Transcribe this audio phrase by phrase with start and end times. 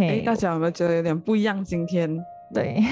[0.00, 1.62] 哎，大家有没有觉得有点不一样？
[1.64, 2.18] 今天？
[2.54, 2.82] 对，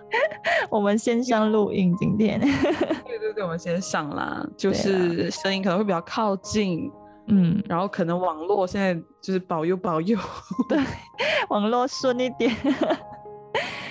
[0.70, 2.38] 我们先上录音，今天。
[3.06, 6.90] 对对对，我们先上啦，就是声音可能会比较靠近，
[7.28, 10.18] 嗯，然后可能网络现在就是保佑保佑，
[10.68, 10.78] 对，
[11.48, 12.54] 网络顺一点，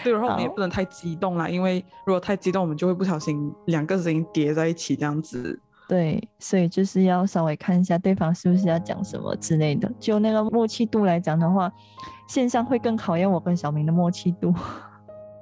[0.04, 5.60] 对，然后我们也不能太激动啦，因为如果太激动，我们就会不小心两个声音叠在一起这样子。
[5.90, 9.92] 对，所以就是要稍微看一下对方是不是要讲什么之类的。
[10.00, 11.72] 就那个默契度来讲的话，
[12.28, 14.54] 线上会更考验我跟小明的默契度。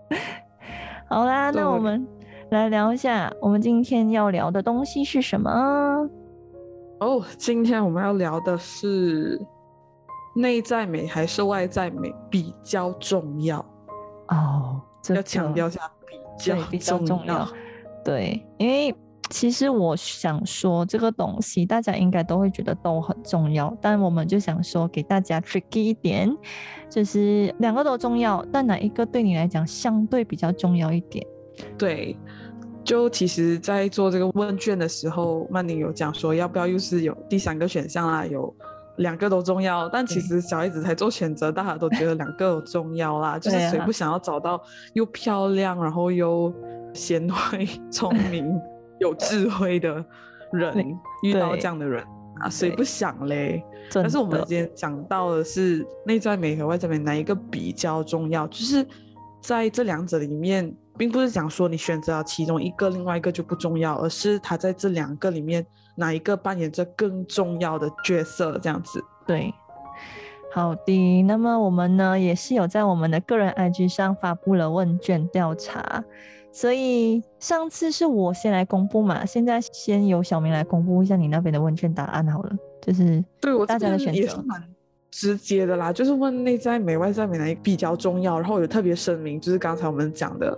[1.10, 2.08] 好啦，那我们
[2.52, 5.52] 来聊一下，我们今天要聊的东西是什么？
[7.02, 9.38] 哦，今天我们要聊的是
[10.34, 13.60] 内在美还是外在美比较重要？
[14.30, 17.46] 哦，要强调一下比较比较重要。
[18.06, 18.96] 对，因为。
[19.30, 26.34] 其实我想说，这个东西大家应该都会觉得都很重要，但我们就想说给大家 tricky 一点，
[26.90, 31.26] 就是两个都重要，但哪一个对你来讲相对比较重要一点？
[31.78, 32.18] 对，
[32.84, 38.56] 就其实，在做这个问卷的时候，曼宁有讲说要不要又是有第三个选项啦，有
[38.98, 44.62] 两个都重要，但其实小孩子才做选择，大家都觉得两个都重要啦， 就是谁不想要找到
[44.94, 46.54] 又漂亮，然后又
[46.94, 48.58] 贤惠、聪明。
[49.00, 50.04] 有智慧的
[50.52, 52.04] 人遇到这样的人
[52.40, 53.64] 啊，谁不想嘞？
[53.92, 58.46] 但是我们今天讲到的是内在美和外在美哪一个比较重要？
[58.48, 58.86] 就是
[59.42, 65.66] 在这两者里面，并不是讲说你选择了其中一个，另外一个就不重要，而是他在这两个里面
[65.96, 68.60] 哪一个扮演着更重要的角色？
[68.60, 69.04] 这样子。
[69.26, 69.54] 对，
[70.58, 71.22] 好的。
[71.22, 76.04] 那么我们呢，也是有在我们的个人 IG 上发布了问卷调查。
[76.52, 82.52] 所以上次是我先来公布嘛，现在先由小明来公布一下你那边的问卷答案好了，
[82.82, 84.64] 就是对我大家的选择也是蛮
[85.12, 90.58] 直接的啦，就是问内在美、外在美哪一比较重要，然后有特别声明，就是刚才我们讲的，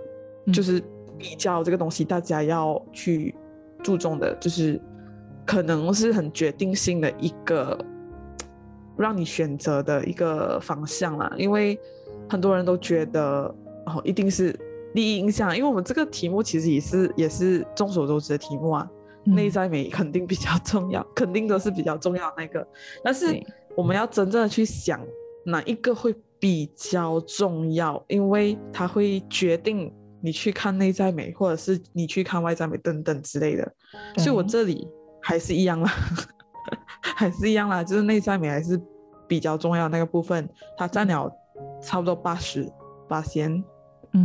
[0.50, 0.82] 就是
[1.18, 3.34] 比较这个东西大家要去
[3.82, 4.80] 注重的，就是
[5.44, 7.78] 可能是很决定性的一个
[9.00, 11.78] 让你选择的一个方向啦，因为
[12.28, 13.54] 很多人都觉得
[13.86, 14.58] 哦，一定是。
[14.92, 18.90] 第一印象，因为我们这个题目其实也是也是众所周知的题目啊，
[19.22, 22.66] 内在美肯定比较重要，肯定都是比较重要那个。
[23.04, 23.40] 但是
[23.76, 25.00] 我们要真正的去想
[25.46, 33.72] 哪一个会比较重要，因为它会决定你去看内在美，或者是你去看外在美等等之类的。
[34.16, 34.88] 所以我这里
[35.22, 35.92] 还是一样啦，
[37.14, 38.76] 还是一样啦，就是内在美还是
[39.30, 41.30] 比较重要那个部分，它占了
[41.80, 42.68] 差不多八十
[43.08, 43.62] 八先。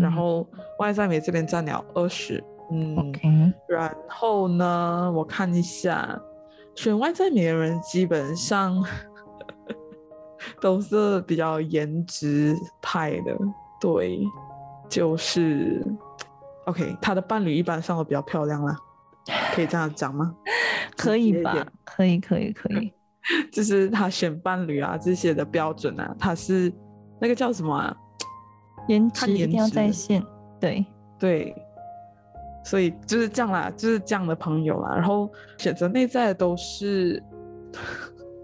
[0.02, 0.50] 然后
[0.80, 3.14] 外在美这边占了二十，嗯，
[3.70, 6.20] 然后呢，我看一下，
[6.74, 8.84] 选外在美的人基本上
[10.60, 13.38] 都是比较颜值派的，
[13.80, 14.20] 对，
[14.90, 15.86] 就是
[16.66, 18.76] OK，他的伴侣一般上都比较漂亮啦，
[19.54, 20.36] 可以这样讲吗？
[20.98, 21.64] 可以吧？
[21.84, 22.92] 可以，可以，可以，
[23.52, 26.72] 就是他选伴侣啊这些的标准啊，他是
[27.20, 27.96] 那个叫什么啊？
[28.88, 30.24] 颜值一定要在线，
[30.60, 30.86] 对
[31.18, 31.56] 对，
[32.64, 34.94] 所以就是这样啦，就是这样的朋友啦。
[34.96, 35.28] 然后
[35.58, 37.22] 选择内在的都是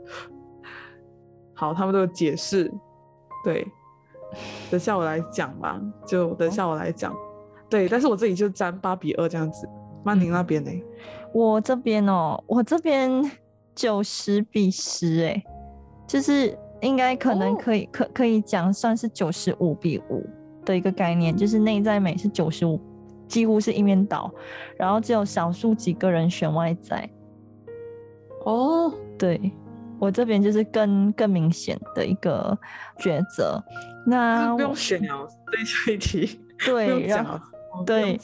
[1.54, 2.72] 好，他们都有解释。
[3.44, 3.68] 对，
[4.72, 7.16] 等下我来讲吧，就等下我来讲。
[7.70, 9.70] 对，但是我这里就占八比二这样子。
[10.04, 10.72] 曼宁那边呢？
[11.34, 13.10] 我这边哦，我这边
[13.76, 15.44] 九十比十，哎，
[16.08, 16.58] 就是。
[16.82, 20.28] 应该可能可以可可以讲算是九十五比五
[20.66, 22.82] 的一个概念，就是内在美是九十五，
[23.28, 24.34] 几乎是一面倒，
[24.78, 27.08] 然后只有少数几个人选外在。
[28.46, 29.54] 哦，对
[30.00, 32.58] 我这边就是更更明显的一个
[32.98, 33.64] 抉择。
[34.08, 35.28] 那不用选了，
[35.86, 37.40] 这一题 对，然后
[37.86, 38.20] 对。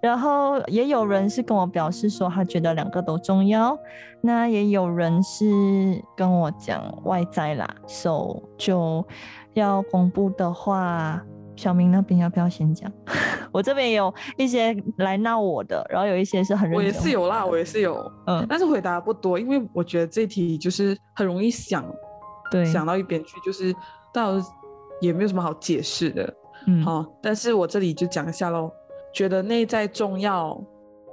[0.00, 3.76] 然后也有人是跟我表示说，他觉得两个都重要。
[4.20, 5.44] 那也有人是
[6.16, 9.06] 跟我讲外在啦，so 就
[9.54, 11.22] 要公布的话，
[11.54, 12.90] 小明那边要不要先讲？
[13.52, 16.86] 我这边有一些来闹我的，然后有一些是很认真。
[16.86, 21.84] 我也是有啦，我也是有，嗯，但是回答不多，因为我觉得这题就是很容易想，
[22.50, 23.74] 对，想到一边去，就是
[24.12, 24.34] 到
[25.00, 26.34] 也没有什么好解释的。
[26.66, 28.70] 嗯，好、但是我这里就讲一下喽。
[29.16, 30.62] 觉得内在重要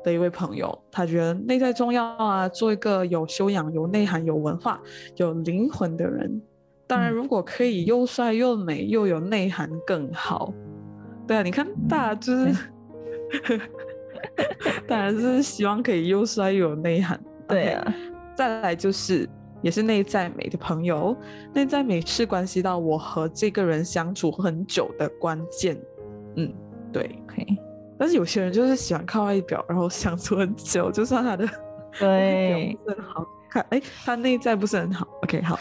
[0.03, 4.77] 的一位朋友，他觉得内在重要啊，做一个有修养、有内涵、有文化、
[5.15, 6.41] 有灵魂的人。
[6.85, 10.53] 当然，嗯如果可以又帅又美又有内涵更好。
[11.25, 13.61] 对啊，你看大家就是，
[14.85, 17.17] 当然是希望可以又帅又有内涵。
[17.47, 17.95] 对啊，
[18.35, 19.25] 再来就是
[19.61, 21.15] 也是内在美的朋友，
[21.53, 25.77] 内在美是关系到我和这个人相处很久的关键。
[26.35, 26.53] 嗯，
[26.91, 27.03] 对。
[27.23, 27.47] ，OK，
[27.97, 31.47] 但是有些人就是喜欢看外表，然后相处很久，就算他的
[31.99, 35.07] 对， 不是很好看，哎，他内在不是很好。
[35.23, 35.59] OK，好。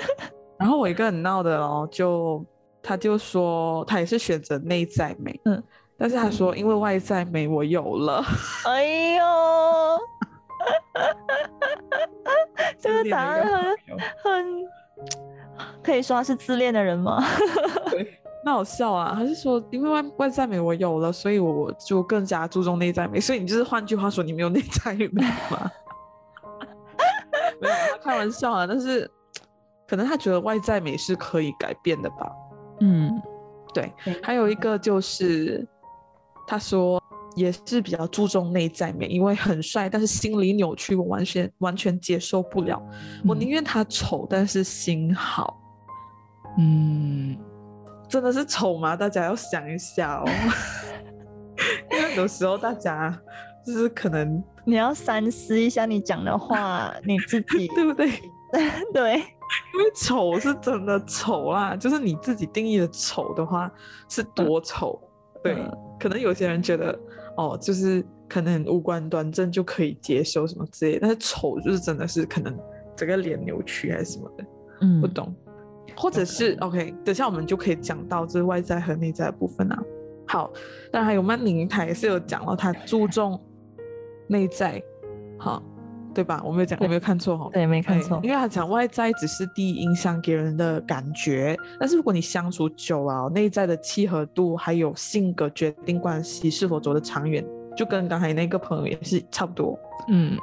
[0.58, 2.44] 然后我一个很闹的哦，就
[2.82, 5.62] 他就说他也是选择内在美，嗯，
[5.98, 8.24] 但是他说因为外在美我有了，
[8.64, 9.24] 哎呦，
[12.78, 13.76] 这个答案很
[14.22, 14.68] 很，
[15.82, 17.22] 可以说他是自恋的人吗？
[18.44, 19.14] 那好笑啊！
[19.14, 23.18] 还是说因为外外在美我有了，所以我就更加注重内在美。
[23.18, 25.22] 所以你就是换句话说，你没有内在美吗？
[27.58, 28.66] 没有，他开玩笑啊。
[28.66, 29.10] 但是
[29.88, 32.30] 可能他觉得外在美是可以改变的吧。
[32.80, 33.10] 嗯，
[33.72, 33.90] 对，
[34.22, 35.66] 还有一个就是
[36.46, 37.02] 他说
[37.36, 42.82] 也是比较注重内在美，因为很帅，但是心理扭曲，我完全完全接受不了。
[43.26, 45.58] 我宁愿他丑，但是心好。
[46.58, 47.36] 嗯，
[48.14, 48.94] 真的是丑吗？
[48.94, 50.24] 大家要想一下哦，
[51.90, 53.20] 因为有时候大家
[53.66, 58.08] 就是可能你要三思一下你讲的话，你自己 对不对？
[58.94, 63.68] 对，因为丑是真的丑啦，就是你自己定义的丑的话
[64.08, 64.96] 是多丑？
[65.42, 65.68] 对，嗯
[65.98, 66.96] 可能有些人觉得
[67.36, 72.56] 哦，就是可能五官端正就可以接受什么之类，但是丑就是真的是可能
[72.94, 74.44] 整个脸扭曲还是什么的，
[74.82, 75.34] 嗯不懂。
[75.96, 79.82] 或者是 OK，等下我们就可以讲到这外在和内在的部分啊。
[80.26, 80.50] 好，
[80.90, 83.38] 当然还有曼宁，他也是有讲到他注重
[84.26, 84.82] 内在，
[85.38, 85.62] 好，
[86.14, 86.42] 对吧？
[86.44, 87.50] 我没有讲，我对没有看错哈。
[87.52, 97.44] 对，没看哎错因，为他讲外在只是第一印象给人的感觉，但是如果你相处久了，内在的契合度还有性格决定关系是否走得长远，
[97.76, 99.78] 就跟刚才那个朋友也是差不多。
[100.08, 100.36] 嗯，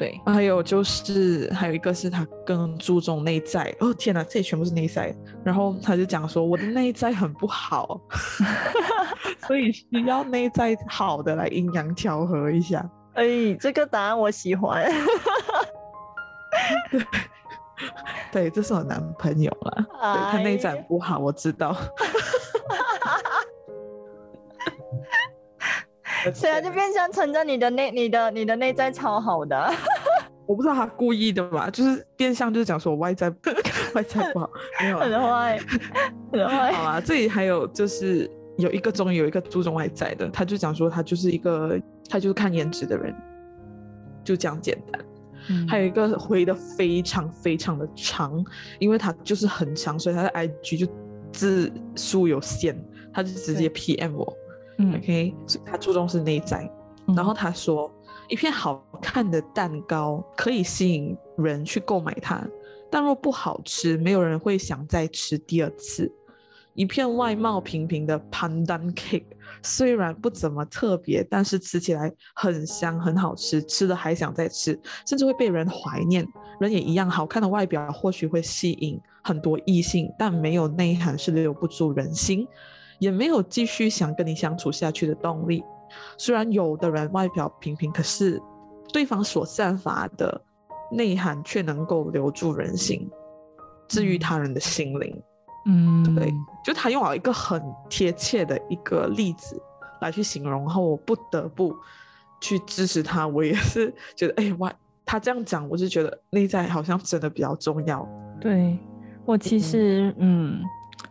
[0.00, 5.14] 对，还有就是还有一个是他更注重内在，哦天哪，这里全部是内在。
[5.44, 8.00] 然后他就讲说我的内在很不好，
[9.46, 12.82] 所以需要内在好的来阴阳调和一下。
[13.12, 14.90] 哎，这个答案我喜欢，
[18.32, 21.76] 对，这是我男朋友啦，对他内在不好，我知道。
[26.34, 29.72] 所以他就变相承认你的内、你的、你的内在超好的，
[30.46, 33.28] 我不知道他故意的吧，就是变相就是讲说我外在
[33.94, 34.50] 外在不好，
[34.82, 35.20] 没有很啊。
[35.22, 35.60] 坏，
[36.32, 36.72] 很坏。
[36.72, 41.78] 好啊，这里还有就是有一个终于有一个注重外在的，他就讲说他就是一个
[42.08, 43.14] 他就是看颜值的人，
[44.24, 45.00] 就这样简单。
[45.48, 48.44] 嗯还有一个回的非常非常的长，
[48.78, 50.86] 因为他就是很长，所以他的 IG 就
[51.32, 52.76] 字数有限，
[53.12, 54.36] 他就直接 PM 我
[54.80, 56.62] 嗯，OK，所以他注重是内在。
[57.06, 57.90] 嗯然后他说，
[58.28, 62.40] 一片好看的蛋糕可以吸引人去购买它，
[62.88, 66.12] 但若不好吃，没有人会想再吃第二次。
[66.74, 69.24] 一片外貌平平的 pandan cake，
[69.60, 76.24] 虽然不怎么特别，但是吃起来很香，很好吃，吃了还想再吃，甚至会被人怀念。
[76.60, 82.46] 人也一样，好看的外表或许会吸引很多异性，但没有内涵是留不住人心，
[83.00, 85.64] 也没有继续想跟你相处下去的动力。
[86.16, 88.40] 虽然有的人外表平平，可是
[88.92, 90.40] 对方所散发的
[90.92, 93.10] 内涵却能够留住人心，
[93.88, 95.22] 治愈他人的心灵。
[95.66, 96.32] 嗯，对，
[96.64, 99.60] 就他用了一个很贴切的一个例子
[100.00, 101.74] 来去形容，然后我不得不
[102.40, 103.26] 去支持他。
[103.26, 104.72] 我也是觉得，哎哇，
[105.04, 108.08] 他这样讲，我是觉得内在好像真的比较重要。
[108.40, 108.78] 对
[109.26, 110.62] 我其实嗯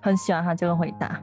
[0.01, 1.21] 很喜欢他这个回答。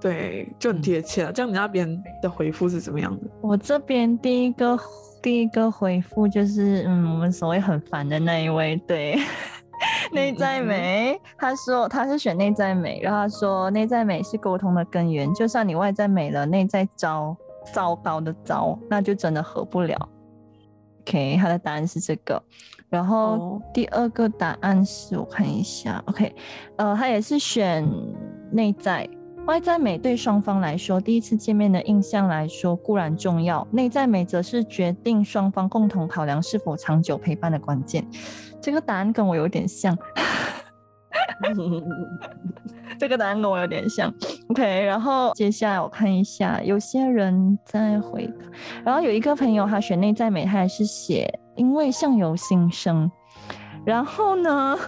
[0.00, 1.32] 对，就很嗯贴切了。
[1.32, 3.26] 这样你那边的回复是怎么样的？
[3.42, 4.78] 我这边第一个
[5.22, 9.18] 第一个回复就是，嗯，我们所谓很烦的那一位，对，
[10.12, 11.20] 内在美。
[11.36, 17.36] 他说他是选内在美，然后他说内在美是沟通的根源，就算你外在美了，内在糟
[17.72, 20.08] 糟糕的糟，那就真的合不了。
[21.02, 22.42] OK，他的答案是这个。
[22.88, 26.34] 然后哦第二个答案是我看一下，OK，
[26.76, 27.86] 呃，他也是选
[28.50, 29.08] 内在。
[29.46, 38.06] 外在美对双方来说，第一次见面的印象来说固然重要，内在美则是决定双方共同考量是否长久陪伴的关键。
[38.60, 39.98] 这个答案跟我有点像，
[42.96, 44.14] 这个答案跟我有点像。
[44.50, 48.34] OK，然后接下来我看一下，有些人在回答，
[48.84, 53.10] 然后有一个朋友他选内在美，他还是写因为相由心生。
[53.84, 54.78] 然后呢，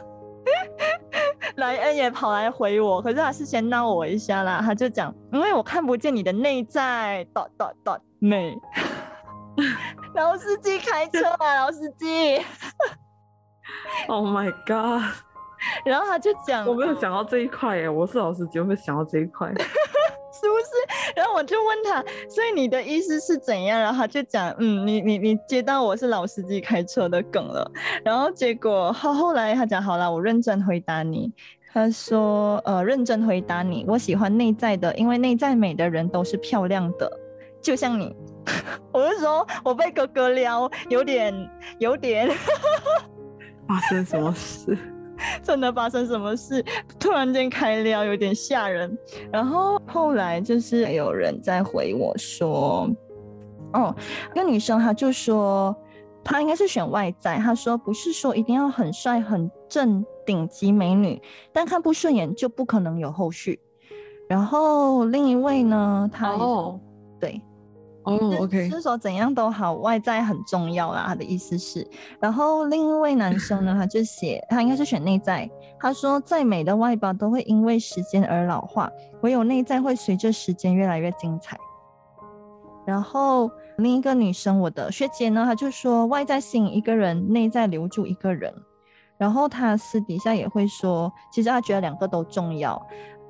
[1.57, 8.57] 莱恩也跑来回我，可是他是先闹我一下啦，他就讲因为我看不见你的内在，dot dot dot 美。
[10.15, 12.43] 老司机开车啊，老司机。
[14.09, 15.03] Oh my god！
[15.85, 19.53] 然后他就讲，我没有想到这一块耶，我是老司机，我没有想到这一块，
[20.43, 21.13] 是不是？
[21.15, 23.81] 然后我就问他，所以你的意思是怎样？
[23.81, 27.71] 然后他就讲，嗯，你你你接到我是老司机开车的梗了。
[28.05, 31.33] 然后结果后后来他讲好了，我认真回答你。
[31.73, 37.11] 他说，呃，认真回答你，我喜欢内在的，因为内在美的人都是漂亮的，
[37.63, 38.15] 就像你。
[38.93, 41.33] 我就说我被哥哥撩，有点
[41.79, 42.29] 有点。
[43.69, 44.77] 发生什么事？
[45.43, 46.65] 真的发生什么事？
[46.99, 48.97] 突然间开撩，有点吓人。
[49.31, 52.89] 然后后来就是有人在回我说
[53.75, 53.95] ：“哦，
[54.35, 55.75] 那个女生她就说
[56.25, 57.39] 她应该是选外在。
[57.39, 61.21] 她说不是说一定要很帅、很正、顶级美女，
[61.53, 63.61] 但看不顺眼就不可能有后续。”
[64.29, 66.81] 然后另一位呢，他哦，
[67.21, 67.41] 对。
[68.05, 71.05] 哦，OK，是说怎样都好，外在很重要啦。
[71.07, 75.49] 他的意思是，然后另一位男生呢，他就写他应该是选内在。
[75.79, 78.91] 他说，再美的外表都会因为时间而老化，
[79.23, 81.57] 唯有内在会随着时间越来越精彩。
[82.85, 88.53] 然后另一个女生，我的学姐呢，她就说，外在吸引一个人，内在留住一个人。
[89.17, 92.81] 然后她私底下也会说，其实她觉得两个都重要。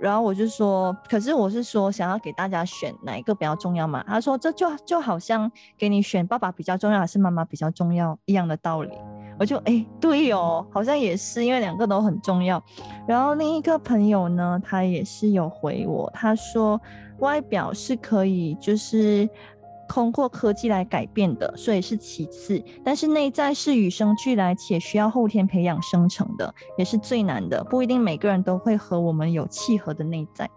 [0.03, 4.05] 然后我就说，可是我是说想要给大家选哪一个比较重要嘛？
[4.05, 8.91] 他说这就就好像给你选爸爸比较重要还是妈妈比较重要一样的道理。
[9.39, 12.63] 我就哎，对哦，好像也是，因为两个都很重要。
[13.07, 16.81] 然后另一个朋友呢，他也是有回我，他说
[17.21, 19.29] 外表是可以就是。
[19.93, 22.63] 通过科技来改变的，所以是其次。
[22.83, 27.63] 但是内在是与生俱来且需要后天培养生成的，也是最难的。
[27.65, 30.49] 不一定每个人都会和我们有契合的内在。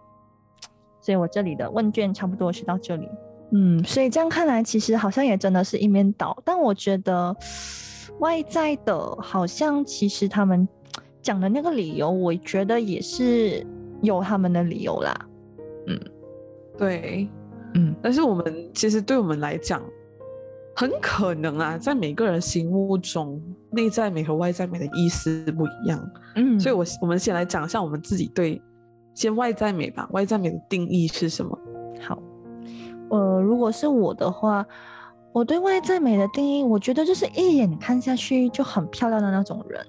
[1.01, 3.09] 所以我这里的问卷差不多是到这里。
[3.51, 6.41] 嗯，所以这样看来，其实好像也真的是一面倒。
[6.45, 7.35] 但我觉得
[8.19, 10.65] 外在的，好像其实他们
[11.21, 13.67] 讲的那个理由，我觉得也是
[14.01, 15.13] 有他们的理由啦。
[15.87, 15.99] 嗯，
[16.77, 17.29] 对。
[17.75, 19.83] 嗯，但是我们其实对我们来讲，
[20.75, 26.11] 很可能啊，在每个人心目中，内在美和外在美的意思不一样。
[26.35, 28.61] 嗯，所以我我们先来讲一下我们自己对
[29.13, 31.57] 先外在美吧，外在美的定义是什么？
[32.01, 32.17] 好，
[33.09, 34.65] 呃，如果是我的话，
[35.33, 39.85] 我对外在美的定义，我觉得就是一眼看下去就很漂亮的那种人，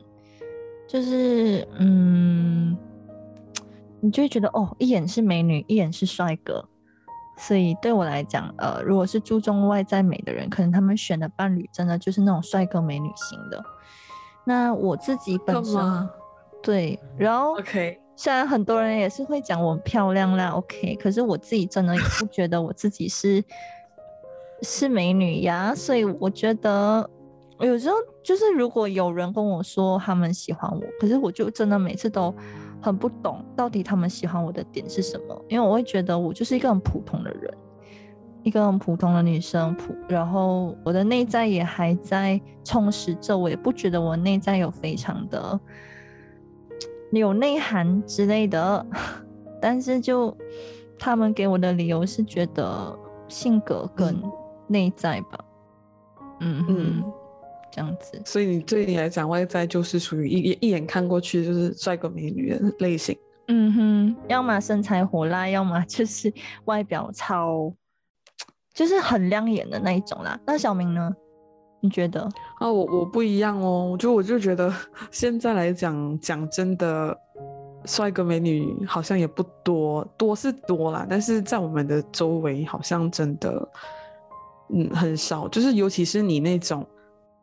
[0.88, 2.76] 就是嗯，
[4.00, 6.68] 你就会觉得哦，一眼是美女，一眼是帅哥。
[7.38, 13.62] 所以对我来讲，呃，如果是注重外在美的人，可能他们选的伴侣真的就是那种帅哥美女型的。
[14.44, 16.08] 那我自己本身，
[16.62, 23.44] 对，然后 OK，虽然很多人也是会讲我漂亮啦，OK，可是我自己真的也不觉得我自己是
[24.62, 25.74] 是美女呀。
[25.74, 27.08] 所以我觉得
[27.60, 32.34] 有时候就是如果有人跟我说他们喜欢我，可是我就真的每次都。
[32.86, 37.52] 很不懂到底他们喜欢我的点是什么，因为我会觉得我就是一个很普通的人，
[38.44, 45.58] 一个很普通的女生，普，然后我的内在也还在充实着，我也不觉得我内在有非常的
[47.10, 48.86] 有内涵之类的，
[49.60, 50.36] 但是就
[50.96, 54.22] 他们给我的理由是觉得性格跟
[54.68, 55.44] 内在吧，
[56.40, 56.64] 嗯。
[56.68, 57.04] 嗯。
[57.76, 63.14] 这样子，所以你对你来讲，外在就是属于一一眼看过去就是帅哥美女的类型。
[63.48, 66.32] 嗯哼，要么身材火辣，要么就是
[66.64, 67.70] 外表超，
[68.72, 70.40] 就是很亮眼的那一种啦。
[70.46, 71.14] 那小明呢？
[71.80, 72.22] 你觉得？
[72.58, 73.90] 啊，我我不一样哦。
[73.92, 74.72] 我就我就觉得
[75.12, 77.16] 现在来讲，讲真的，
[77.84, 83.68] 帅哥美女好像也不多，多是多啦，但是在我们的周围好像真的，
[84.70, 85.46] 嗯，很少。
[85.48, 86.84] 就是尤其是你那种。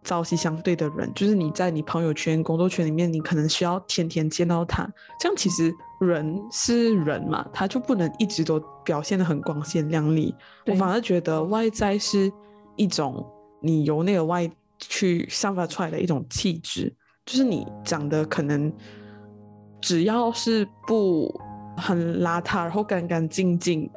[0.04, 4.88] 朝夕相对的人，就是你在你朋友圈、工作圈里面，你可能需要天天见到他。
[5.20, 10.36] 这样其实人是人嘛，他就不能一直都表现的很光鲜亮丽。
[10.68, 12.32] 我反而觉得外在是
[12.76, 13.26] 一种
[13.62, 16.94] 你由内而外去散发出来的一种气质，
[17.26, 18.72] 就是你长得可能
[19.82, 21.34] 只要是不
[21.78, 23.90] 很邋遢，然后干干净净，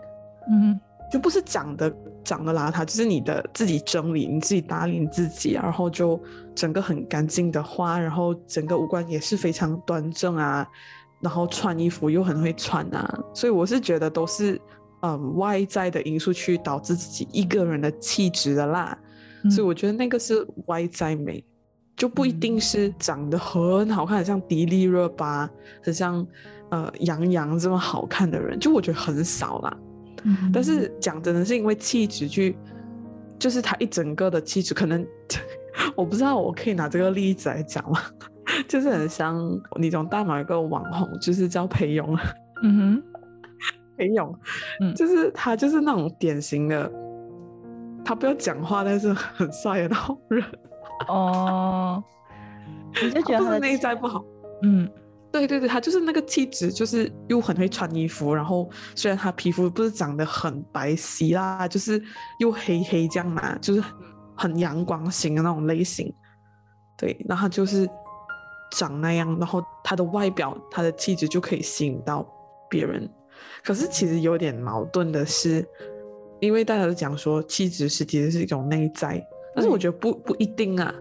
[0.50, 0.78] 嗯，
[1.10, 1.92] 就不是长得。
[2.26, 6.21] 长得邋遢，就是你的自己整理，你自己打理自己，然后就
[6.56, 10.66] 整个很干净的花，然后整个五官也是非常端正啊，
[11.21, 14.61] 然后穿衣服又很会穿啊，所以我是觉得都是
[15.02, 18.99] 嗯外在的因素去导致自己一个人的气质的啦，
[19.49, 21.45] 所以我觉得那个是外在美，
[21.97, 25.49] 就不一定是长得很好看，像迪丽热巴，
[25.80, 26.26] 很像
[26.71, 29.76] 呃杨洋这么好看的人，就我觉得很少啦。
[30.52, 32.56] 但是讲真的是因为气质去，
[33.38, 35.06] 就是他一整个的气质，可能
[35.97, 38.00] 我不知道我可以拿这个例子来讲吗？
[38.68, 39.37] 就是很像
[39.78, 42.16] 你从大马有个网红，就是叫裴勇，
[42.62, 43.02] 嗯哼，
[43.97, 44.35] 裴勇，
[44.80, 46.90] 嗯，就是他就是那种典型的，
[48.04, 50.45] 他不要讲话，但是很帅的那种人。
[51.09, 52.02] 哦，
[53.02, 54.25] 你就觉得他内在不好？
[54.62, 54.88] 嗯，
[55.33, 62.02] 对对对，他就是那个气质，就是又很会穿衣服，然后虽然他皮肤不是长得很白皙啦，就是
[62.38, 63.83] 又黑黑这样嘛，就是
[64.37, 66.12] 很阳光型的那种类型。
[66.97, 67.88] 对，然后就是。
[68.73, 72.26] 长那样，然后他的外表、他的气质就可以吸引到
[72.68, 73.09] 别人。
[73.62, 75.64] 可是其实有点矛盾的是，
[76.40, 80.92] 因为大家都讲说气质是其实是一种内在，但是我觉得不不一定啊。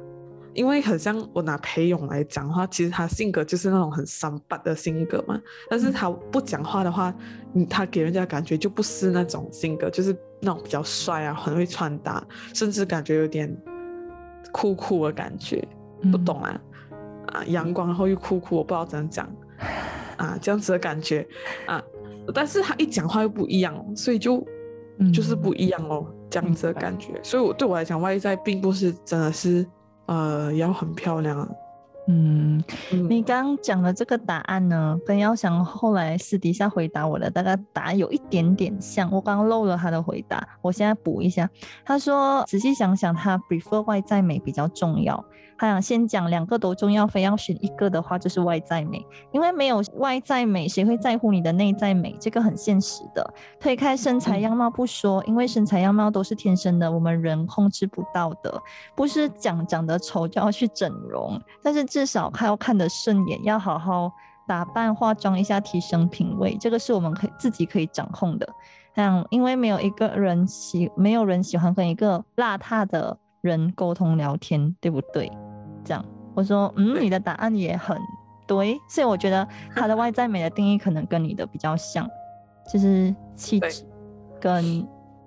[0.55, 5.39] 因为很像我拿裴勇来讲的话，其实他性格就是那种很三八的性格嘛。
[5.69, 7.13] 但是他不讲话的话，
[7.53, 13.55] 嗯，他给人家感觉就不是那种性格，就是那种比较帅啊，很会穿搭，甚至感觉有点
[14.51, 15.63] 酷酷的感觉。
[16.11, 16.59] 不懂啊。
[17.27, 19.27] 啊，阳光然后又酷酷，我不知道怎样讲
[20.17, 21.27] 啊，这样子的感觉
[21.65, 21.83] 啊，
[22.33, 24.45] 但是他一讲话又不一样，所以就
[25.11, 27.19] 就是不一样哦，这样子的感觉。
[27.23, 29.65] 所以，我对我来讲，外在并不是真的是
[30.05, 31.47] 呃要很漂亮。
[32.07, 32.63] 嗯，
[33.09, 39.11] 你刚刚讲的这个答案呢，跟耀翔后来私底下回答我的大概答案有一点点像。
[39.11, 41.49] 我刚刚漏了他的回答，我现在补一下。
[41.83, 45.25] 他说，仔细想想，他 prefer 外在美比较重要。
[45.57, 52.15] 他想先讲两个都重要，非要选一个的话，就是外在美，因为没有外在美，谁会在乎你的内在美？
[52.19, 53.33] 这个很现实的。
[53.59, 58.61] 推开身材样貌不说，因为身材样貌都是天生的，我们人控制不到的。
[58.95, 64.11] 不是讲长得丑就要去整容，但是至少还要看得顺眼，要好好
[64.47, 68.47] 打扮化妆一下，提升品味，这个是我们可以自己可以掌控的。
[68.95, 75.31] 像因为没有一个人喜，没有人喜欢跟一个邋遢的人沟通聊天，对不对？
[75.85, 77.95] 这样，我说，嗯，你的答案也很
[78.47, 82.09] 对，所以我觉得 他的外在美的定义可能跟你的比较像，
[82.71, 83.85] 就是气质
[84.41, 84.85] 跟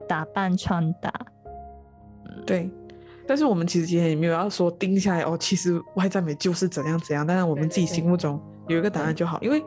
[0.09, 1.13] 打扮穿搭。
[2.45, 2.71] 对，
[3.27, 9.65] 但是我们其实今天也没有要说定下来哦，其实外在美就是怎样怎样，但是我们自己心目中有一个答案就好，因为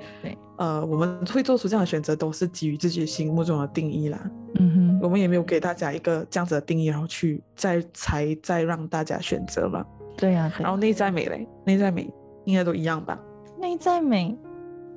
[0.58, 4.20] 呃，我们会做出这样的选择都是基于自己心目中的定义啦。
[4.60, 9.84] 嗯哼，我们也没有给大家一个这样子的定义，然后去再才再让大家选择嘛。
[10.18, 12.12] 对呀，然后内在美嘞，内在美
[12.46, 13.20] 应该都一样吧？
[13.60, 14.38] 内在美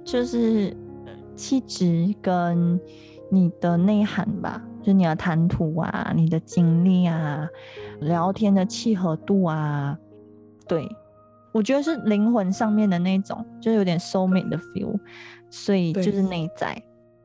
[0.05, 0.77] 就是
[1.35, 2.79] 气质跟
[3.31, 7.49] 你的内涵吧，就你的谈吐啊，你的经历啊，
[8.01, 9.99] 聊天的契合度啊，
[10.69, 10.89] 对
[11.53, 14.99] 我觉得是灵魂上面的那种，就是有点 soul mate 的 feel，
[15.51, 16.81] 所以就是内在。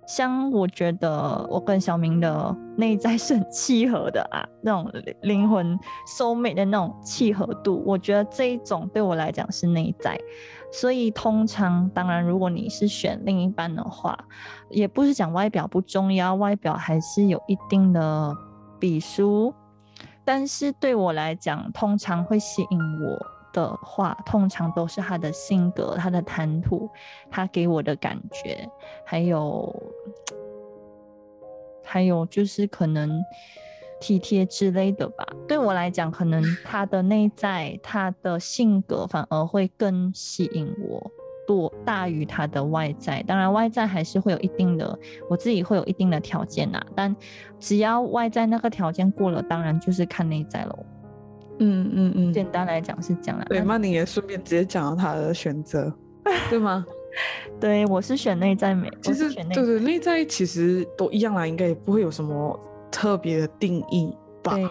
[0.09, 4.91] 像我觉得我跟小明的内在是很契合的啊，那种
[5.21, 10.19] 灵魂 soul mate 的那种契合度，我觉得这一种对我来讲是内在。
[10.71, 14.17] 所以通常，当然如果你是选另一半的话，
[14.71, 18.35] 也不是讲外表不重要，外表还是有一定的
[18.79, 19.53] 比数。
[20.25, 23.38] 但是对我来讲，通常会吸引我。
[23.53, 26.89] 的话，通常都是他的性格、他的谈吐、
[27.29, 28.69] 他给我的感觉，
[29.05, 29.73] 还有
[31.83, 33.09] 还有就是可能
[33.99, 35.25] 体贴之类的吧。
[35.47, 41.11] 对我来讲，可能他的内在、他的性格反而会更吸引我，
[41.47, 43.21] 多大于他的外在。
[43.23, 44.97] 当然，外在还是会有一定的，
[45.29, 46.79] 我自己会有一定的条件呐。
[46.95, 47.15] 但
[47.59, 50.85] 只要外在那个条件过了，当然就是看内在喽。
[51.59, 53.39] 嗯嗯嗯，简单来讲是这样。
[53.47, 55.93] 对，曼宁也顺便直接讲到他的选择，
[56.49, 56.85] 对吗？
[57.59, 58.89] 对，我是选内在美。
[59.01, 62.59] 其实，对对，内在其实都一样啦，应该也不会有什么
[62.91, 64.53] 特别的定义吧。
[64.53, 64.69] 对，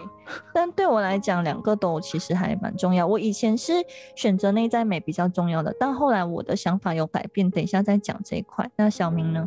[0.54, 3.06] 但对我来讲，两个都其实还蛮重要。
[3.06, 3.72] 我以前是
[4.14, 8.70] 选择内在美比较重要的，但后来我的想法有改变，等一下再讲这一块。
[8.76, 9.46] 那小明呢？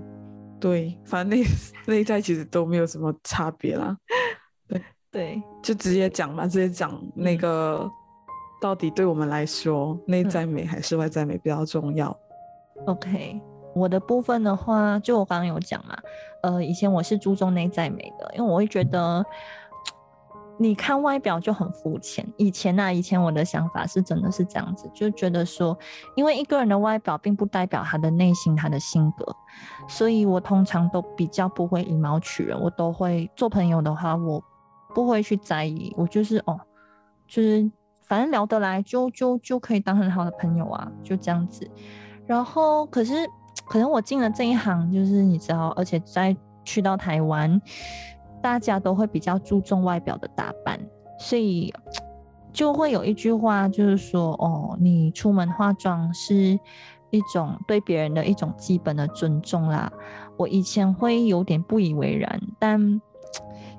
[0.60, 1.45] 对，反正内
[1.88, 3.97] 内在其实都没有什么差别啦。
[4.67, 4.80] 对，
[5.62, 7.89] 就直接讲吧，直接讲那个
[8.62, 12.15] 到底对我们来说，内在美还是外在美比较重要
[12.86, 13.41] ？OK，
[13.76, 15.97] 我的部分的话，就我刚刚有讲嘛，
[16.43, 19.26] 呃，以前我是注重内在美的，因为我会觉得
[20.58, 22.26] 你看外表就很肤浅。
[22.38, 25.78] 以前啊，以前我的想法是真的是这样子，就觉得说，
[26.15, 29.36] 因为一个人的外表并不代表他的内心、他的性格，
[29.88, 32.60] 所以我通常都比较不会以貌取人。
[32.60, 34.43] 我都会做朋友的话，我
[34.93, 36.60] 不会去在意，我就是哦，
[37.27, 37.69] 就是
[38.04, 41.69] 反正聊得来，就就就可以当很好的朋友啊，就这样子。
[42.25, 43.13] 然后，可是
[43.65, 47.62] 可能我进了这一行，就是你知道，而且在去到台湾。
[48.43, 50.80] 大家都会比较注重外表的打扮，
[51.19, 51.71] 所以
[52.51, 56.60] 就会有一句话，就是说，哦，你出门化妆是
[57.12, 59.93] 一种对别人的一种基本的尊重啦。
[60.38, 62.99] 我以前会有点不以为然，但。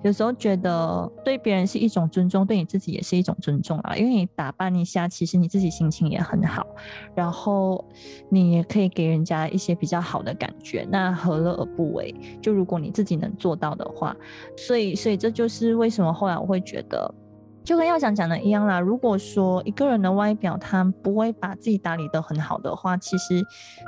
[0.03, 3.95] 有时候觉得对别人是一种尊重，对你自己也是一种尊重啊。
[3.97, 6.67] 因为你打扮一下，其实你自己心情也很好，
[7.15, 7.85] 然后
[8.29, 10.87] 你也可以给人家一些比较好的感觉。
[10.91, 12.15] 那何乐而不为？
[12.41, 14.17] 就如果你自己能做到的话，
[14.57, 17.15] 所以，所以这就是为什么后来我会觉得，
[17.63, 18.81] 就跟耀讲讲的一样啦。
[18.81, 23.43] 如果说一个人的外表他不会把自己打理得很好的话，其实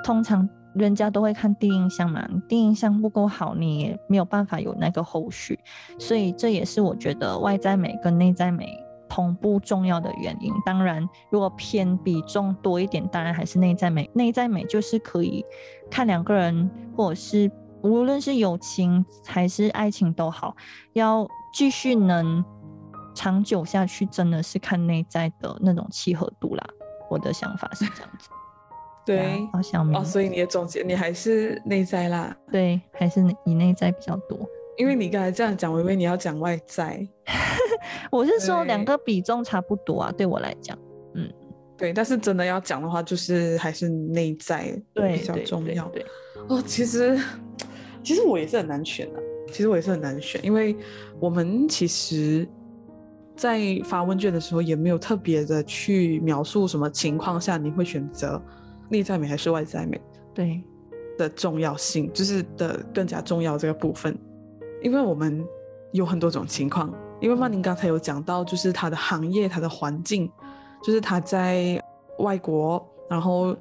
[0.05, 0.49] 通常。
[0.75, 5.59] 人家都会看第一印象嘛，第一印象不够好，你也没有办法有那个后续，
[5.99, 8.69] 所以这也是我觉得外在美跟内在美
[9.09, 10.53] 同步重要的原因。
[10.67, 14.11] 当然，如果偏比重多一点，当然还是内在美。
[14.15, 15.45] 内在美就是可以
[15.91, 17.51] 看两个人，或者是
[17.83, 20.57] 无论是友情还是爱情都好，
[20.95, 22.45] 要继续能
[23.15, 26.67] 长久下去，真的是看内在的那种契合度啦。
[27.09, 28.29] 我的想法是这样子。
[29.05, 32.35] 对，好小明哦，所以你的总结，你还是内在啦。
[32.51, 34.39] 对，还是以内在比较多。
[34.77, 37.07] 因为你刚才这样讲，我以为你要讲外在。
[38.11, 40.77] 我是说两个比重差不多啊，对我来讲，
[41.15, 41.31] 嗯，
[41.77, 41.93] 对。
[41.93, 45.87] 但是真的要讲的话，就是还是内在比较重要。
[45.91, 46.05] 对，
[46.49, 47.21] 哦，其实
[48.03, 50.75] 其实我也是很难选的，其实我也是很难选，因为
[51.21, 52.49] 我们其实，
[53.37, 58.43] 在发问卷的时候也没有特别的去描述什么情况下你会选择。
[58.89, 60.01] 内在美还是外在美？
[60.35, 60.63] 对
[61.17, 64.17] 的重要性，就是的更加重要这个部分，
[64.83, 65.47] 因为我们
[65.93, 66.93] 有很多种情况。
[67.21, 70.31] 因为曼宁刚才有讲到，就是他的行业、他的环境，
[70.83, 71.81] 就是他在
[72.19, 73.57] 外国，然后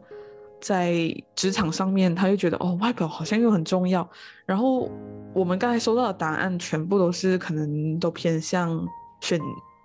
[0.59, 0.93] 在
[1.35, 4.05] 职场上面，他就觉得哦，外表好像又很重要。
[4.45, 4.89] 然后
[5.33, 8.85] 我们刚才收到的答案，全部都是可能都偏向
[9.21, 9.39] 选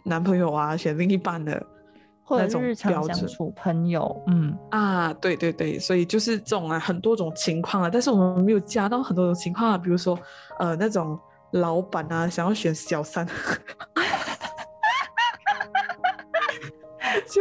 [0.04, 1.64] 男朋友啊，选另一半的。
[2.28, 10.18] 或者日常相处朋友，嗯啊，对对对，所以就是这种啊，很多种情况啊，但是我们没有加到很多种情况啊，比如说
[10.58, 11.18] 呃那种
[11.52, 13.26] 老板啊想要选小三，
[17.26, 17.40] 就。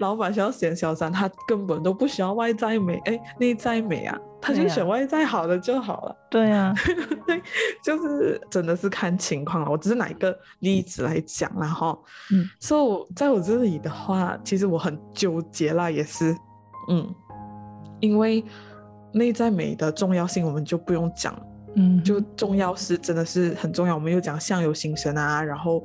[0.00, 6.16] 老板想要选小三，他根本都不需要外在美，哎，内在美啊，他就选外在好的就好了。
[6.30, 6.74] 对啊，
[7.26, 7.42] 对，
[7.82, 9.70] 就是真的是看情况了。
[9.70, 11.98] 我只是拿一个例子来讲了哈。
[12.32, 16.36] 嗯，所以在我这里的话，其实我很纠结啦，也是，
[16.88, 17.14] 嗯，
[18.00, 18.44] 因为
[19.12, 21.34] 内在美的重要性我们就不用讲，
[21.76, 23.94] 嗯，就重要是真的是很重要。
[23.94, 25.82] 我们又讲相由心生啊，然后。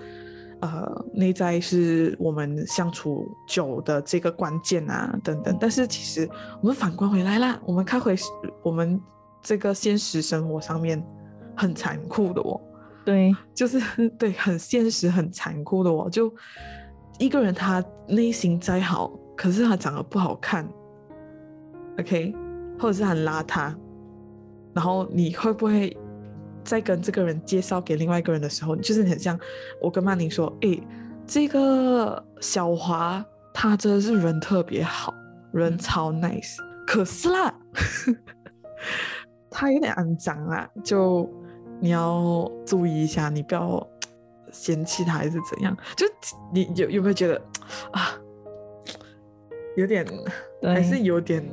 [0.63, 5.57] 呃，内在是我们相处久的这个关键啊，等等。
[5.59, 6.29] 但是其实
[6.61, 8.15] 我们反观回来啦，我们看回
[8.63, 8.97] 我们
[9.41, 11.05] 这个现实生活上面
[11.53, 12.57] 很残酷的哦。
[13.03, 16.09] 对，就是对，很现实、很残酷的哦。
[16.09, 16.33] 就
[17.19, 20.65] 一个人他内心再好，可是他长得不好看
[21.99, 22.33] ，OK，
[22.79, 23.75] 或者是很邋遢，
[24.73, 25.97] 然后你会不会？
[26.63, 29.39] 在跟这个人介绍给另外一个人的时候，就是很像
[29.81, 30.79] 我跟曼宁说：“哎，
[31.25, 33.23] 这个小华
[33.53, 35.13] 他真的是人特别好，
[35.51, 36.57] 人超 nice。
[36.85, 37.53] 可是啦，
[39.49, 41.29] 他有点肮脏啊，就
[41.79, 43.87] 你要注意一下，你不要
[44.51, 45.77] 嫌弃他还是怎样。
[45.95, 46.05] 就
[46.53, 47.41] 你有有没有觉得
[47.91, 48.17] 啊，
[49.77, 50.05] 有点
[50.61, 51.43] 还是有点。”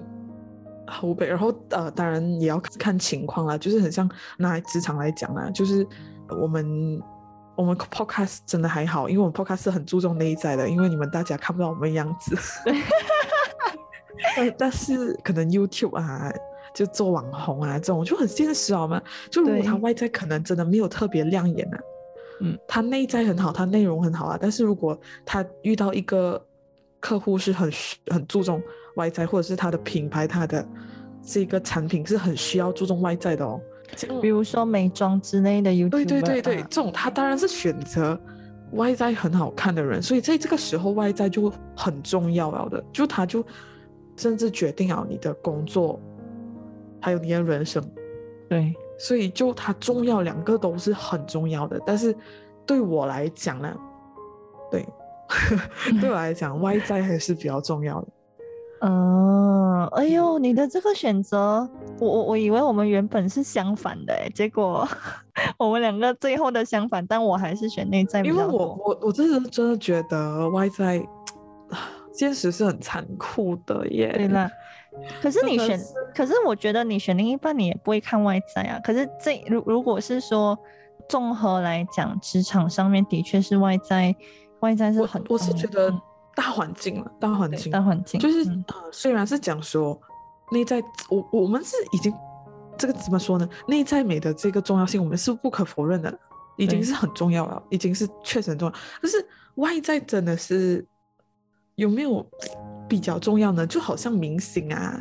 [0.90, 5.87] 后背，然后呃，当然也要看情况啦，就是很像拿职场来讲啊，就是
[6.29, 7.00] 我们
[7.57, 12.37] 我们 podcast 真的还好，因为我们 podcast 是很注重内在的，因为你们大家看不到我们样子，
[14.37, 16.33] 但但是可能 YouTube 啊，
[16.74, 19.00] 就做网红啊这种就很现实好吗？
[19.31, 21.79] 就如果他外在可能真的没有特别亮眼啊，
[22.40, 26.42] 嗯，他内在很好，他内容很好啊，但是如果他遇到一个
[26.98, 27.70] 客户是很
[28.09, 28.61] 很注重。
[28.94, 30.66] 外在或者是它的品牌，它的
[31.22, 33.61] 这个产品是很需要注重外在的哦。
[34.22, 38.18] 比如说美妆之类的，对对对对，这种他当然是选择
[38.72, 43.44] 外在很好看的人，所以在这个时候外在就很重要了的，就他就
[44.16, 46.00] 甚至决定了你的工作，
[47.00, 47.83] 还有你的人生。
[48.48, 51.81] 对，所以就它重要，两个都是很重要的。
[51.85, 52.14] 但是
[52.64, 53.76] 对我来讲呢，
[54.70, 54.87] 对，
[56.00, 58.09] 对我来讲， 外在还是比较重要的。
[58.83, 64.88] 嗯，哎呦，你的这个选择，我我我以为我们原本是相反的，哎，结果
[65.59, 71.07] 我们两个最后的相反，但我还是选内在，因为我我我真的真的觉得外在，
[72.14, 74.11] 现实是很残酷的耶。
[74.14, 74.51] 对啦，
[75.21, 75.79] 可是你选，
[76.14, 78.81] 可是我觉得你选另一半，你也不会看外在啊。
[78.83, 80.59] 可是这如如果是说
[81.07, 84.16] 综合来讲，职场上面的确是外在，
[84.61, 85.93] 外在是很，我是觉得。
[86.40, 90.00] 大环境了，大环境，大环境就是呃，虽然是讲说
[90.50, 92.11] 内在，我我们是已经
[92.79, 93.46] 这个怎么说呢？
[93.68, 96.18] 内在美的这个重要性，我们是不可否认的，
[96.57, 98.74] 已经是很重要了，已经是确实很重要。
[99.03, 99.22] 可是
[99.57, 100.83] 外在真的是
[101.74, 102.26] 有没有
[102.88, 103.66] 比较重要呢？
[103.66, 104.98] 就好像明星啊，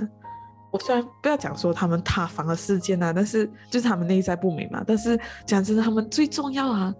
[0.72, 4.84] 我虽然不要讲说他们塌房的事件啊，但是就是他们内在不美嘛。
[4.86, 6.94] 但是讲真的，他们最重要啊，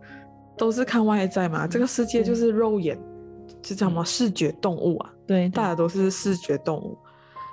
[0.58, 1.68] 都是看外在嘛。
[1.68, 2.98] 这个世界就是肉眼。
[3.62, 5.14] 就叫什么视觉动物啊？
[5.28, 6.98] 对，大家都是视觉动物，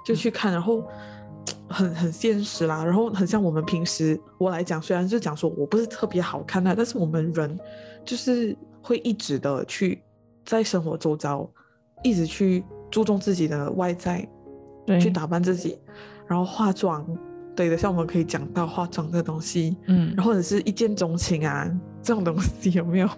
[0.05, 0.83] 就去看，然后
[1.69, 7.59] 很很现实啦，然后很像我们平时我来讲，虽然就讲说我不是特别好看的，但是我们人
[8.05, 10.03] 就是会一直的去
[10.45, 11.49] 在生活周遭
[12.03, 14.27] 一直去注重自己的外在，
[14.87, 15.01] 对。
[15.01, 15.79] 去打扮自己，
[16.27, 17.05] 然后化妆，
[17.55, 21.69] 对的，像我们可以讲到化妆这东西，嗯，然后或者是一见钟情啊
[22.03, 23.09] 这种东西有没有？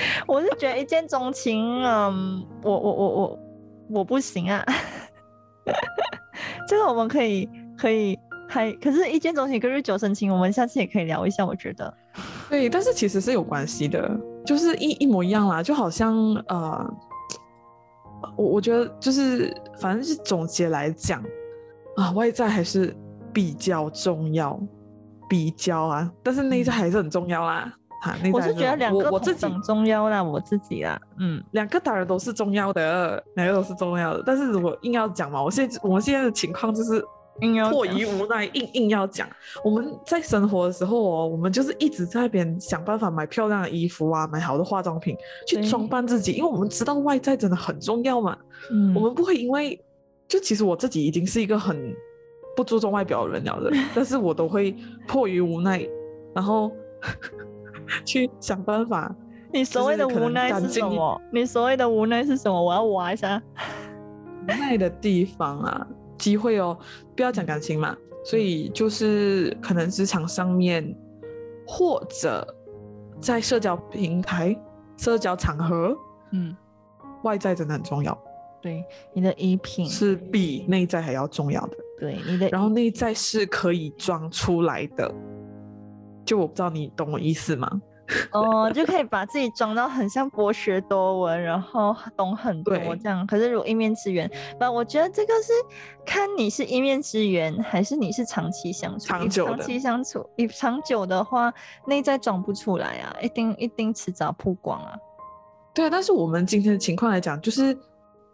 [0.26, 3.38] 我是觉得一见钟情，嗯，我我我我
[3.90, 4.64] 我不行啊。
[6.66, 11.44] 这个我们可以可以还，可是一见钟情跟日久生情，我们下次也可以聊一下。
[11.44, 11.92] 我觉得，
[12.48, 14.10] 对，但是其实是有关系的，
[14.46, 16.16] 就是一一模一样啦，就好像
[16.48, 16.94] 呃，
[18.36, 21.22] 我我觉得就是反正是总结来讲
[21.96, 22.96] 啊，外在还是
[23.32, 24.58] 比较重要，
[25.28, 27.72] 比较啊，但是内在还是很重要啦。
[28.32, 34.22] 我是觉得两个我自己重要啦，我自己啦，嗯，两个当然都是重要的，两个都是重要的。
[34.24, 37.04] 但是如果硬要讲嘛，我现在我们现在的情况就是
[37.70, 39.28] 迫于无奈，硬硬要讲。
[39.64, 48.38] 我们在生活的时候哦，我们就是一直在那边想办法买漂亮的衣服啊，买好的化妆品去装扮自己，因为我们知道外在真的很重要嘛。
[48.70, 49.76] 嗯，我们不会因为
[50.28, 51.92] 就其实我自己已经是一个很
[52.54, 54.76] 不注重外表的人了的，但是我都会
[55.08, 55.84] 迫于无奈，
[56.32, 56.70] 然后。
[58.04, 59.14] 去想办法。
[59.52, 61.20] 你所谓的无奈是什么？
[61.32, 62.62] 你所谓的无奈是什么？
[62.62, 63.42] 我要挖一下。
[64.42, 65.86] 无奈的地方啊，
[66.18, 66.78] 机会哦，
[67.16, 67.96] 不要讲感情嘛。
[68.24, 70.94] 所以就是可能职场上面，
[71.66, 72.46] 或者
[73.20, 74.54] 在社交平台、
[74.98, 75.96] 社交场合，
[76.32, 76.54] 嗯，
[77.22, 78.16] 外在真的很重要。
[78.60, 81.76] 对，你的衣品是比内在还要重要的。
[81.98, 85.10] 对，你的，然后内在是可以装出来的。
[86.28, 87.80] 就我不知道你懂我意思吗？
[88.32, 93.26] 哦，就可以把自己装到很像博学多闻，然后懂很多这样。
[93.26, 95.52] 可是如果一面之缘，不，我觉得这个是
[96.04, 99.06] 看你是一面之缘，还是你是长期相处。
[99.06, 101.50] 长久长期相处，你长久的话，
[101.86, 104.94] 内在装不出来啊，一定一定迟早曝光啊。
[105.72, 107.74] 对啊，但是我们今天的情况来讲，就是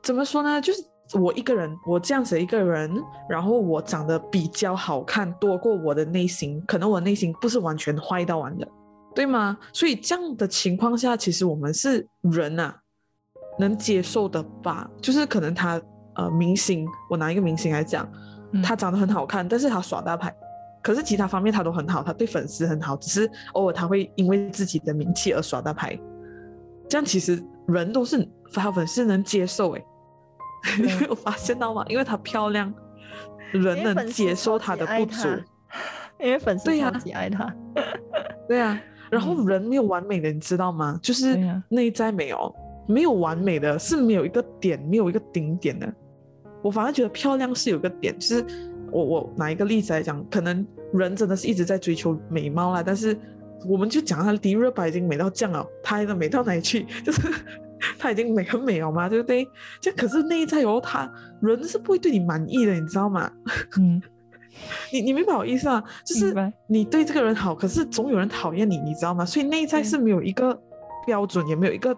[0.02, 0.60] 怎么说呢？
[0.60, 0.84] 就是。
[1.12, 2.90] 我一个人，我这样子一个人，
[3.28, 8.66] 然后我长得比较好看多过我的内心，可能我内心不是完全坏到完的，
[9.14, 9.56] 对吗？
[9.72, 12.74] 所以这样的情况下，其实我们是人啊，
[13.58, 14.90] 能接受的吧？
[15.00, 15.80] 就是可能他
[16.14, 18.10] 呃明星，我拿一个明星来讲，
[18.62, 20.34] 他长得很好看，但是他耍大牌，
[20.82, 25.96] 可是其他方面他都很好，他对粉丝很好，只是偶尔他会因为自己的名气而耍大牌，
[26.88, 29.84] 这样其实人都是发粉丝能接受诶。
[30.78, 31.84] 你没有发现到吗？
[31.88, 32.72] 因为她漂亮，
[33.52, 35.28] 人能接受她的不足，
[36.18, 37.54] 因为粉丝超级爱她。
[38.48, 40.98] 对啊，然后人没有完美的，你知道吗？
[41.02, 42.54] 就是内在没有，
[42.86, 45.92] 没有完美的是没有一个点，没有一个顶点的。
[46.62, 48.44] 我反而觉得漂亮是有个点，就是
[48.90, 53.16] 我我拿一个例子来讲，可能人真的是一直在追求美貌啦，但是
[53.68, 56.84] 我们就讲他迪丽热巴已经美到这样了，他还能美到哪里去？
[57.04, 57.22] 就是。
[57.98, 59.46] 他已经美很美了嘛，对不对？
[59.80, 61.10] 这可是内在哦，他
[61.40, 63.30] 人是不会对你满意的，你知道吗？
[63.78, 64.00] 嗯，
[64.92, 65.82] 你你明白我意思啊？
[66.04, 66.34] 就是
[66.68, 69.24] 你对这个人好，可是总有人讨厌你，你知道吗？
[69.24, 70.58] 所以内在是没有一个
[71.06, 71.96] 标准，也没有一个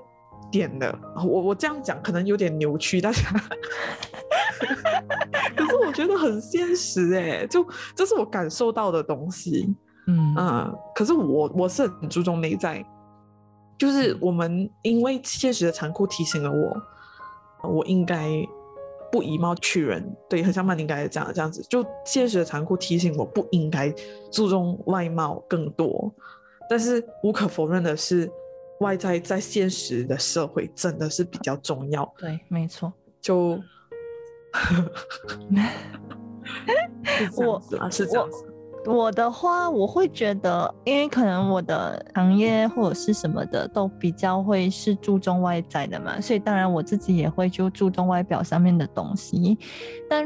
[0.51, 0.99] 点的。
[1.17, 3.21] 我我这样讲可能有点扭曲大家，
[5.57, 9.75] 可是我觉得很现实哎，就这是我感受到的东西。
[10.09, 12.85] 嗯啊，可是我我是很注重内在。
[13.79, 18.29] 就是我们因为现实的残酷提醒了我，我应该
[19.13, 21.63] 不以貌取人，对，很像曼宁刚才讲的这样子。
[21.69, 23.93] 就现实的残酷提醒我不应该
[24.31, 26.13] 注重外貌更多，
[26.69, 28.31] 但是无可否认的是，
[28.81, 32.11] 外在在现实的社会真的是比较重要。
[32.19, 32.93] 对，没错。
[33.21, 33.61] 就，
[37.37, 38.45] 我是这样子。
[38.87, 49.59] 我的话，我会觉得，因为可能我的行业或者是什么的都比较会是注重外在的嘛，所以当然我自己也会就注重外表上面的东西。
[50.09, 50.25] 但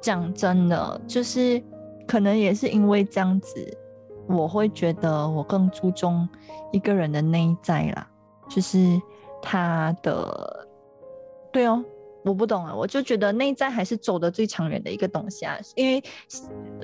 [0.00, 1.62] 讲真的，就是
[2.06, 3.78] 可能也是因为这样子，
[4.26, 6.28] 我会觉得我更注重
[6.72, 8.06] 一个人的内在啦，
[8.48, 9.00] 就是
[9.40, 10.66] 他的，
[11.52, 11.84] 对哦。
[12.24, 15.58] 我不懂啊，我就觉得内在还是走的最长远的一个东西啊。
[15.74, 16.02] 因为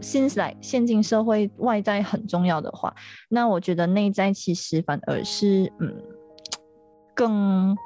[0.02, 2.94] 现在现今社会外在很重要的话，
[3.28, 5.94] 那我觉得内在其实反而是嗯
[7.14, 7.76] 更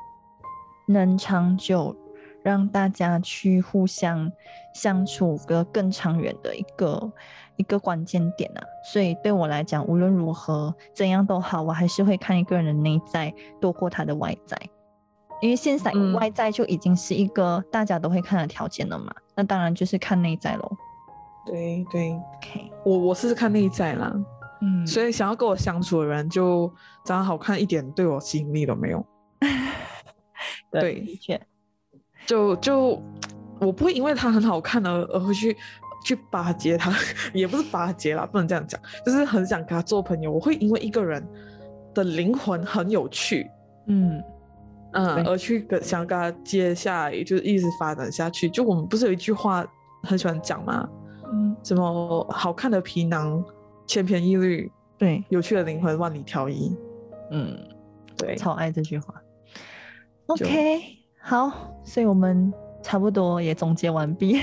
[0.88, 1.94] 能长久，
[2.42, 4.30] 让大家去互相
[4.74, 7.12] 相处个更长远的一个
[7.56, 8.64] 一个关键点啊。
[8.92, 14.56] 所以对我来讲，无论如何怎样都好，我还是会看一个人的内在多过他的外在。
[15.42, 20.76] 因为现在外在就已经是一个大家都会看的条件了嘛，那当然就是看内在喽。
[21.44, 24.14] 对对，OK，我我是看内在啦，
[24.60, 26.72] 嗯，所以想要跟我相处的人就
[27.04, 29.04] 长得好看一点，对我吸引力都没有。
[30.70, 31.40] 对，的确，
[32.24, 33.02] 就就
[33.58, 35.56] 我不会因为他很好看而而会去
[36.04, 36.92] 去巴结他，
[37.34, 40.30] 也不是巴结啦，不能这样讲，就是很想跟他做朋友。
[40.30, 41.26] 我会因为一个人
[41.92, 43.50] 的灵魂很有趣，
[43.88, 44.22] 嗯。
[44.92, 48.48] 嗯，而去跟想跟他接下来就是一直发展下去。
[48.48, 49.66] 就我们不是有一句话
[50.02, 50.88] 很喜欢讲吗？
[51.32, 53.42] 嗯，什么好看的皮囊
[53.86, 56.76] 千篇一律，对，有趣的灵魂万里挑一。
[57.30, 57.58] 嗯，
[58.18, 59.14] 对，超爱这句话。
[60.26, 60.80] OK，
[61.20, 61.50] 好，
[61.82, 62.52] 所以我们
[62.82, 64.42] 差不多也总结完毕。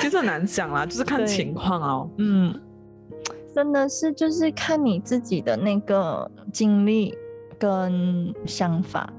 [0.00, 2.10] 其 实很难讲啦，就是看情况哦。
[2.18, 2.54] 嗯，
[3.52, 7.12] 真的是就是看你自己的那个经历。
[7.60, 9.12] 跟想法，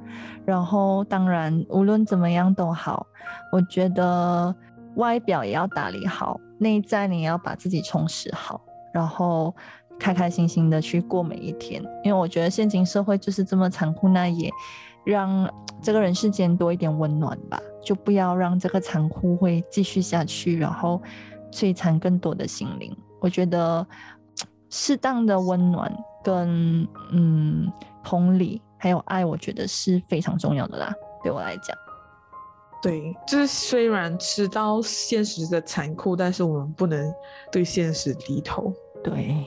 [0.44, 3.06] 然后当然无论怎么样都好，
[3.52, 4.54] 我觉得
[4.96, 8.60] 外表也要打理好，内在你也要把自己充实好，
[8.92, 9.56] 然后
[10.00, 11.80] 开开心心的去过每一天。
[12.04, 14.50] 因为我觉得现今社会就是这么残酷，那也
[15.06, 15.48] 让
[15.80, 21.00] 这个人世间多一点温暖吧，就不要让这个残酷会继续下去，然后
[21.52, 22.98] 摧残更多的心灵。
[23.20, 23.86] 我觉得
[24.72, 27.72] 适当的温暖跟嗯。
[28.04, 30.94] 同理还有爱，我觉得是非常重要的啦。
[31.24, 31.78] 对我来讲，
[32.82, 37.14] 对，就是虽然知道现实的残酷，但是我们不能
[37.52, 38.74] 对现实低头。
[39.04, 39.46] 对，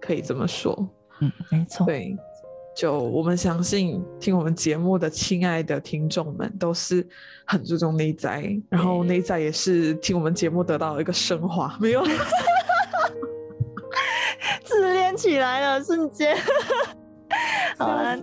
[0.00, 0.88] 可以这么说。
[1.20, 1.84] 嗯，没错。
[1.86, 2.16] 对，
[2.76, 7.04] 就我们相信听我们节目的亲爱的听众们都是
[7.44, 11.76] 很注重内在，然后内在也是听我们节目得到了一个升华。
[11.80, 12.04] 没有，
[14.62, 16.36] 自恋起来了，瞬间。
[17.78, 18.18] 好了，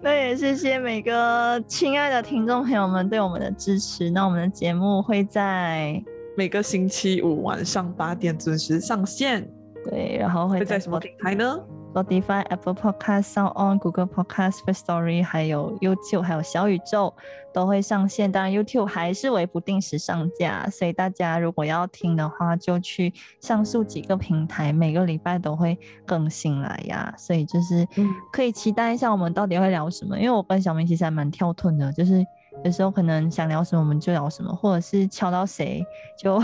[0.00, 4.08] 那也谢谢每个亲爱的听众朋友们对我们的支持。
[4.08, 6.00] 那我们的节目会在
[6.36, 9.50] 每个星期五晚上八点准时上线。
[9.84, 11.58] 对，然后会在什么平台呢
[11.94, 17.14] ？Spotify、Apple Podcast、Sound On、Google Podcast、First Story，还有 YouTube，还有小宇宙
[17.52, 18.30] 都会上线。
[18.32, 27.14] 当然，YouTube 还是为不定时上架，所以大家如果要听的话，就去上述几个平台，每个礼拜都会更新来呀。
[27.16, 27.86] 所以就是
[28.32, 30.18] 可以期待一下我们到底会聊什么。
[30.18, 32.26] 因为我跟小明其实还蛮跳脱的，就是
[32.64, 35.86] 有时候可能想聊什么我们就聊什么，或者是敲到谁
[36.18, 36.42] 就。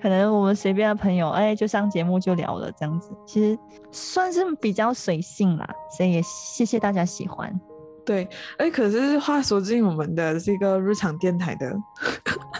[0.00, 3.58] 可能我们随便的朋友，哎，就上节目就聊了这样子，其实
[3.90, 7.60] 算是比较随性啦，所以也谢谢大家喜欢。
[8.04, 11.74] 对，哎，可是话说进我们的这个日常电台的，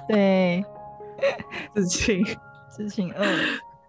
[0.09, 0.65] 对，
[1.77, 2.25] 事情，
[2.77, 3.27] 事情二，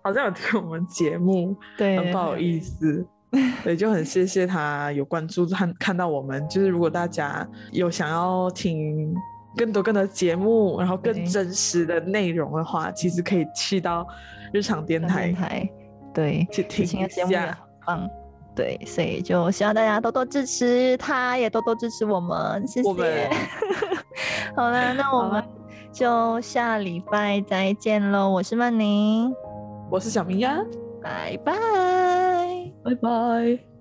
[0.04, 3.06] 好像有听我们节目，对，很不好意思，
[3.64, 9.16] 对，就很谢谢他有关注看看到我们，就是如果大家有想要听。
[9.56, 14.08] 更多更多节目，然后更真实的内容的话，其实可以去到
[14.52, 15.70] 日常电台，
[16.14, 17.58] 对，去听一下。
[17.88, 18.10] 嗯，
[18.56, 23.30] 对，所以就希望大家多多支持，他也多多支持我们，谢谢。
[24.56, 25.44] 好了，那我们
[25.92, 28.30] 就下礼拜再见喽！
[28.30, 29.34] 我是曼宁，
[29.92, 30.58] 我是小明呀，
[31.02, 31.54] 拜拜，
[32.84, 33.75] 拜拜。